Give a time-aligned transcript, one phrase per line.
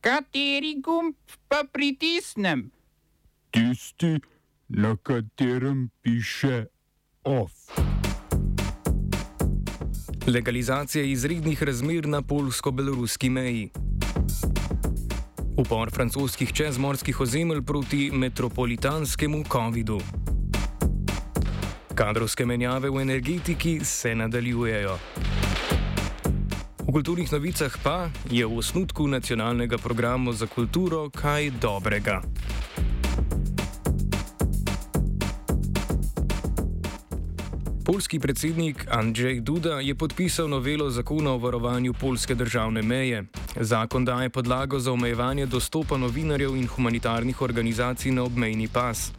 [0.00, 1.14] Kateri gumb
[1.48, 2.70] pa pritisnem?
[3.50, 4.16] Tisti,
[4.68, 6.64] na katerem piše
[7.24, 7.52] OF.
[10.26, 13.70] Legalizacija izrednih razmer na polsko-beloruski meji.
[15.56, 20.00] Upor francoskih čezmorskih ozemelj proti metropolitanskemu COVID-u.
[21.94, 24.98] Kadrovske menjave v energetiki se nadaljujejo.
[26.90, 32.18] V kulturnih novicah pa je v osnutku nacionalnega programa za kulturo kaj dobrega.
[37.86, 43.24] Polski predsednik Andrzej Duda je podpisal novelo zakona o varovanju polske državne meje.
[43.54, 49.12] Zakon daje podlago za omejevanje dostopa novinarjev in humanitarnih organizacij na obmejni pas.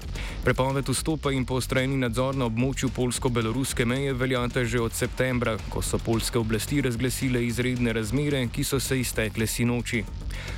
[0.44, 6.00] Prepoved vstopa in poostreni nadzor na območju polsko-beloruske meje veljata že od septembra, ko so
[6.02, 10.04] polske oblasti razglasile izredne razmere, ki so se iztekle sinoči.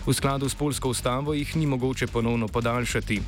[0.08, 3.22] V skladu s polsko ustavo jih ni mogoče ponovno podaljšati.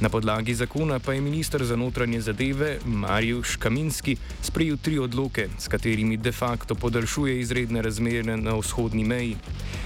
[0.00, 5.68] Na podlagi zakona pa je ministr za notranje zadeve Marijuš Kaminski sprejel tri odloke, s
[5.68, 9.36] katerimi de facto podaljšuje izredne razmere na vzhodni meji.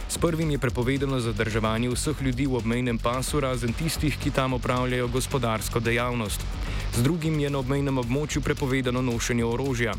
[0.08, 5.08] S prvim je prepovedano zadrževanje vseh ljudi v obmejnem pasu, razen tistih, ki tam opravljajo
[5.08, 6.01] gospodarsko dejavnost.
[6.92, 9.94] Z drugim je na obmejnem območju prepovedano nošenje orožja.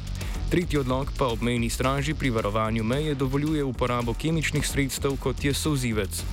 [0.49, 6.23] Tretji odlog pa obmejni straži pri varovanju meje dovoljuje uporabo kemičnih sredstev, kot je sozivec.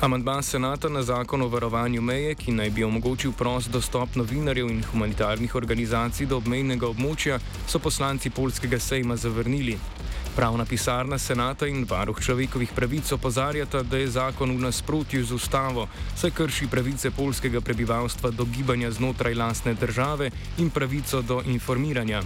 [0.00, 4.82] Amandma senata na zakon o varovanju meje, ki naj bi omogočil prost dostop novinarjev in
[4.92, 9.78] humanitarnih organizacij do obmejnega območja, so poslanci polskega sejma zavrnili.
[10.36, 15.88] Pravna pisarna senata in varuh človekovih pravic opozarjata, da je zakon v nasprotju z ustavo,
[16.12, 22.20] saj krši pravice polskega prebivalstva do gibanja znotraj lastne države in pravico do informiranja.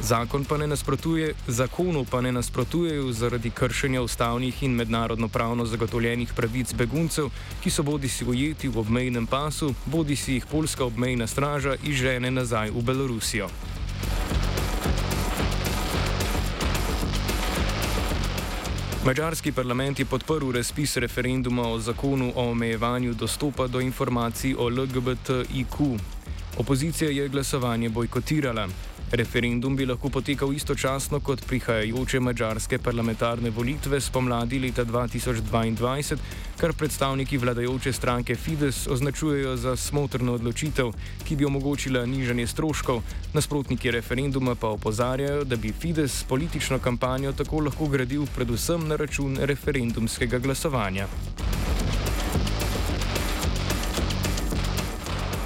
[0.00, 6.32] Zakon pa ne nasprotuje, zakonu pa ne nasprotujejo zaradi kršenja ustavnih in mednarodno pravno zagotovljenih
[6.36, 11.26] pravic beguncev, ki so bodi si ujeti v obmejnem pasu, bodi si jih polska obmejna
[11.26, 13.50] straža izžene nazaj v Belorusijo.
[19.04, 25.98] Mačarski parlament je podprl razpis referenduma o zakonu o omejevanju dostopa do informacij o LGBTIQ.
[26.58, 28.68] Opozicija je glasovanje bojkotirala.
[29.10, 36.16] Referendum bi lahko potekal istočasno kot prihajajoče mađarske parlamentarne volitve spomladi leta 2022,
[36.56, 40.92] kar predstavniki vladajoče stranke Fides označujejo za smotrno odločitev,
[41.28, 43.02] ki bi omogočila nižanje stroškov.
[43.34, 49.38] Nasprotniki referenduma pa opozarjajo, da bi Fides politično kampanjo tako lahko gradil predvsem na račun
[49.42, 51.08] referendumskega glasovanja.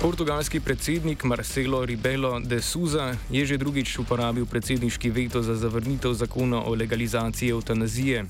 [0.05, 6.61] Portugalski predsednik Marcelo Rebelo de Souza je že drugič uporabil predsedniški veto za zavrnitev zakona
[6.61, 8.25] o legalizaciji eutanazije.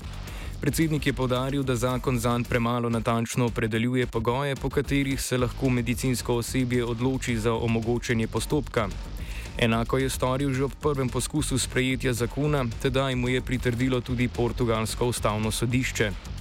[0.61, 6.35] Predsednik je podaril, da zakon zanj premalo natančno opredeljuje pogoje, po katerih se lahko medicinsko
[6.35, 8.87] osebje odloči za omogočenje postopka.
[9.57, 15.05] Enako je storil že ob prvem poskusu sprejetja zakona, tedaj mu je pritrdilo tudi portugalsko
[15.05, 16.34] ustavno sodišče.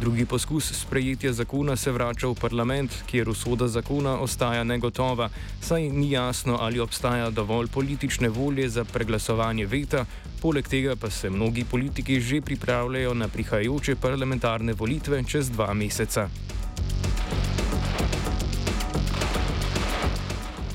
[0.00, 5.28] Drugi poskus sprejetja zakona se vrača v parlament, kjer usoda zakona ostaja negotova,
[5.60, 10.04] saj ni jasno, ali obstaja dovolj politične volje za preglasovanje veta,
[10.42, 16.28] poleg tega pa se mnogi politiki že pripravljajo na prihajajoče parlamentarne volitve čez dva meseca.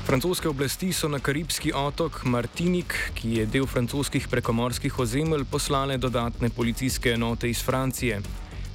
[0.05, 6.49] Francoske oblasti so na karibski otok Martinik, ki je del francoskih prekomorskih ozemelj, poslale dodatne
[6.49, 8.21] policijske enote iz Francije.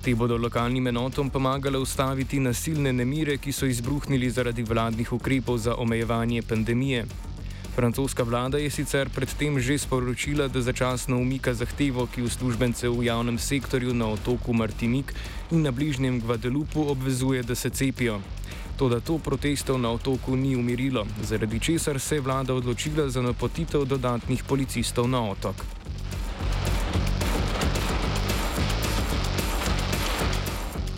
[0.08, 5.74] Te bodo lokalnim enotom pomagale ustaviti nasilne nemire, ki so izbruhnili zaradi vladnih ukrepov za
[5.76, 7.02] omejevanje pandemije.
[7.76, 13.38] Francoska vlada je sicer predtem že sporočila, da začasno umika zahtevo, ki uslužbence v javnem
[13.38, 15.12] sektorju na otoku Martinik
[15.50, 18.22] in na bližnjem Guadalupu obvezuje, da se cepijo.
[18.78, 23.84] Toda to protestov na otoku ni umirilo, zaradi česar se je vlada odločila za napotitev
[23.84, 25.77] dodatnih policistov na otok.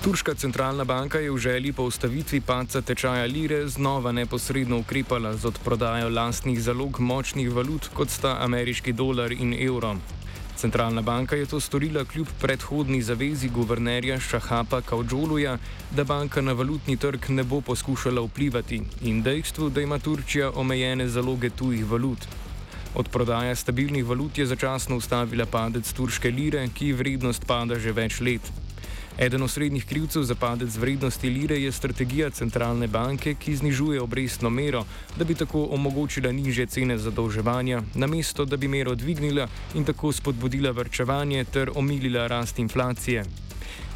[0.00, 5.44] Turška centralna banka je v želji po ustavitvi paca tečaja lire znova neposredno ukrepala z
[5.44, 9.96] odprodajo lastnih zalog močnih valut, kot sta ameriški dolar in evro.
[10.56, 15.58] Centralna banka je to storila kljub predhodni zavezi guvernerja Šahapa Kaudžoluja,
[15.90, 21.08] da banka na valutni trg ne bo poskušala vplivati in dejstvu, da ima Turčija omejene
[21.08, 22.24] zaloge tujih valut.
[22.94, 28.20] Od prodaje stabilnih valut je začasno ustavila padec turške lire, ki vrednost pada že več
[28.20, 28.59] let.
[29.20, 34.84] Eden osrednjih krivcev za padec vrednosti lire je strategija centralne banke, ki znižuje obrestno mero,
[35.18, 40.70] da bi tako omogočila niže cene zadolževanja, namesto da bi mero dvignila in tako spodbudila
[40.70, 43.24] vrčevanje ter omilila rast inflacije.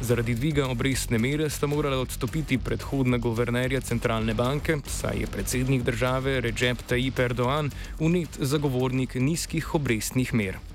[0.01, 6.41] Zaradi dviga obrestne mere sta morala odstopiti predhodna guvernerja centralne banke, saj je predsednik države
[6.41, 10.74] Recep Tayyip Erdoğan unet zagovornik nizkih obrestnih mer.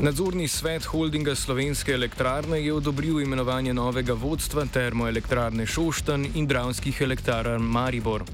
[0.00, 7.62] Nadzorni svet holdinga Slovenske elektrarne je odobril imenovanje novega vodstva termoelektrarne Šoštan in dravskih elektrarn
[7.62, 8.24] Maribor.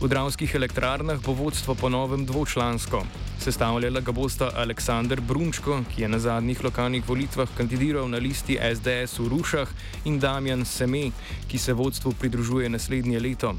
[0.00, 3.04] V dravskih elektrarnah bo vodstvo ponovem dvočlansko.
[3.38, 9.18] Sestavljala ga bosta Aleksandr Brunčko, ki je na zadnjih lokalnih volitvah kandidiral na listi SDS
[9.18, 9.68] v Rušah,
[10.04, 11.10] in Damjan Seme,
[11.48, 13.54] ki se vodstvu pridružuje naslednje leto.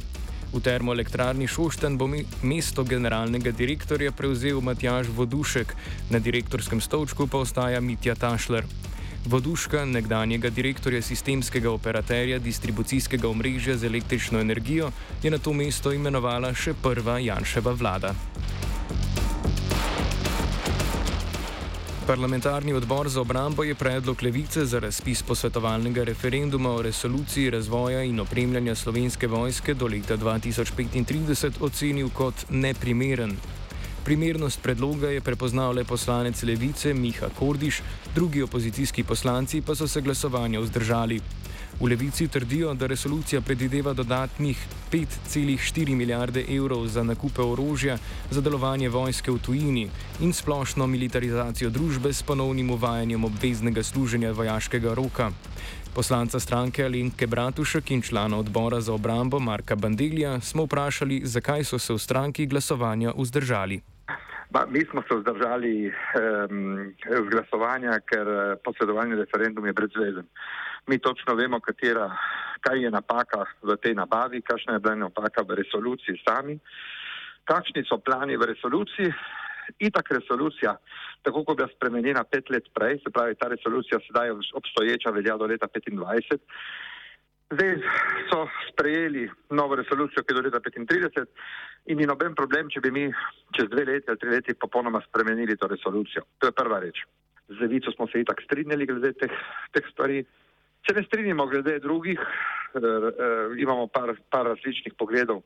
[0.56, 5.76] V termoelektrarni Šošten bo me- mesto generalnega direktorja prevzel Matjaž Vodušek,
[6.10, 8.64] na direktorskem stolčku pa ostaja Mitja Tašler.
[9.26, 14.92] Voduška, nekdanjega direktorja sistemskega operaterja distribucijskega omrežja z električno energijo,
[15.24, 18.16] je na to mesto imenovala še prva Janševa vlada.
[22.08, 28.20] Parlamentarni odbor za obrambo je predlog levice za razpis posvetovalnega referenduma o resoluciji razvoja in
[28.20, 33.34] opremljanja slovenske vojske do leta 2035 ocenil kot neprimeren.
[34.04, 37.82] Primernost predloga je prepoznal le poslanec levice Miha Kordiš,
[38.16, 41.22] drugi opozicijski poslanci pa so se glasovanja vzdržali.
[41.80, 44.58] V levici trdijo, da resolucija predvideva dodatnih
[44.92, 47.98] 5,4 milijarde evrov za nakupe orožja
[48.32, 49.90] za delovanje vojske v tujini
[50.22, 55.32] in splošno militarizacijo družbe s ponovnim uvajanjem obveznega služenja vojaškega roka.
[55.96, 61.80] Poslanca stranke Alenke Bratušek in člana odbora za obrambo Marka Bandelija smo vprašali, zakaj so
[61.80, 63.82] se v stranki glasovanja vzdržali.
[64.52, 66.94] Ma, mi smo se vzdržali um,
[67.26, 70.28] z glasovanja, ker eh, posredovanje referendum je brezvezen.
[70.88, 72.12] Mi točno vemo, katera,
[72.62, 76.60] kaj je napaka v tej nabavi, kakšna je bila napaka v resoluciji sami,
[77.50, 79.10] kakšni so plani v resoluciji.
[79.82, 80.76] Itak resolucija,
[81.26, 85.10] tako kot je bila spremenjena pet let prej, se pravi, ta resolucija sedaj je obstoječa,
[85.10, 86.38] velja do leta 25.
[87.50, 87.76] Zdaj
[88.30, 91.26] so sprejeli novo resolucijo, ki je do leta 35
[91.86, 93.06] in ni noben problem, če bi mi
[93.58, 96.26] čez dve leti ali tri leti popolnoma spremenili to resolucijo.
[96.38, 97.02] To je prva reč.
[97.50, 99.34] Z levico smo se itak strinjali glede teh,
[99.74, 100.26] teh stvari.
[100.86, 105.42] Če ne strinjamo glede drugih, eh, eh, imamo par, par različnih pogledov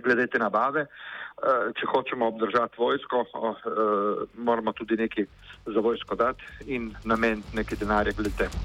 [0.00, 0.86] glede te nabave.
[0.86, 3.24] Eh, če hočemo obdržati vojsko,
[4.34, 5.26] moramo tudi nekaj
[5.66, 8.64] za vojsko dati in nameniti nekaj denarja glede temu.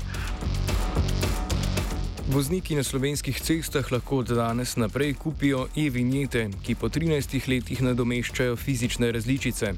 [2.31, 8.55] Vozniki na slovenskih cestah lahko od danes naprej kupijo e-vinjete, ki po 13 letih nadomeščajo
[8.55, 9.75] fizične različice.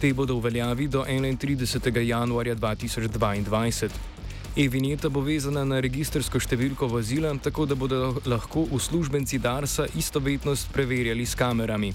[0.00, 1.98] Te bodo v veljavi do 31.
[2.06, 4.17] januarja 2022.
[4.58, 11.22] E-vinjeta bo vezana na registrsko številko vozila, tako da bodo lahko uslužbenci Darsa istovetnost preverjali
[11.22, 11.92] s kamerami.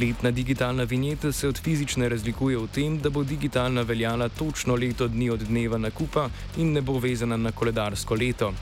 [0.00, 5.12] Letna digitalna vinjeta se od fizične razlikuje v tem, da bo digitalna veljala točno leto
[5.12, 8.54] dni od dneva nakupa in ne bo vezana na koledarsko leto.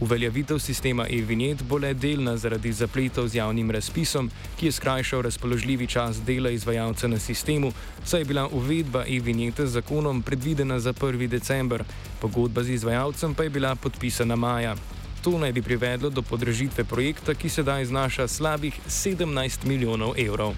[0.00, 5.86] Uveljavitev sistema e-vinjet bo le delna zaradi zapletov z javnim razpisom, ki je skrajšal razpoložljivi
[5.86, 7.72] čas dela izvajalca na sistemu,
[8.04, 11.28] saj je bila uvedba e-vinjete z zakonom predvidena za 1.
[11.28, 11.84] december,
[12.20, 14.74] pogodba z izvajalcem pa je bila podpisana maja.
[15.22, 20.54] To naj bi privedlo do podražitve projekta, ki sedaj znaša slabih 17 milijonov evrov.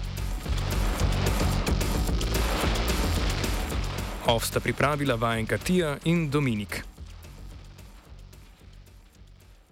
[4.27, 6.96] Ovsta pripravila vajenka Tija in Dominik.